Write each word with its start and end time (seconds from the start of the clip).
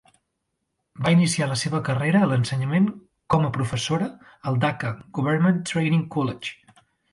Va 1.07 1.11
iniciar 1.15 1.47
la 1.51 1.57
seva 1.63 1.81
carrera 1.89 2.21
a 2.21 2.29
l'ensenyament 2.31 2.89
como 3.35 3.51
a 3.51 3.55
professor 3.59 4.07
al 4.07 4.59
Dacca 4.67 4.97
Government 5.21 5.63
Training 5.75 6.05
College. 6.19 6.85